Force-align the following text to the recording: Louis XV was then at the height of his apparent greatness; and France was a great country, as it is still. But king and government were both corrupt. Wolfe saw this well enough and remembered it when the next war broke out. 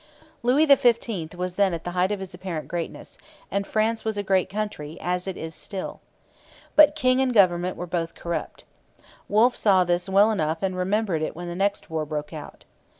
Louis 0.41 0.65
XV 0.65 1.35
was 1.37 1.53
then 1.57 1.75
at 1.75 1.83
the 1.83 1.91
height 1.91 2.11
of 2.11 2.19
his 2.19 2.33
apparent 2.33 2.67
greatness; 2.67 3.19
and 3.51 3.67
France 3.67 4.03
was 4.03 4.17
a 4.17 4.23
great 4.23 4.49
country, 4.49 4.97
as 4.99 5.27
it 5.27 5.37
is 5.37 5.53
still. 5.53 5.99
But 6.75 6.95
king 6.95 7.21
and 7.21 7.31
government 7.31 7.77
were 7.77 7.85
both 7.85 8.15
corrupt. 8.15 8.63
Wolfe 9.29 9.55
saw 9.55 9.83
this 9.83 10.09
well 10.09 10.31
enough 10.31 10.63
and 10.63 10.75
remembered 10.75 11.21
it 11.21 11.35
when 11.35 11.47
the 11.47 11.55
next 11.55 11.91
war 11.91 12.03
broke 12.03 12.33
out. 12.33 12.65